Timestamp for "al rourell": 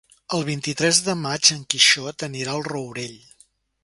2.57-3.15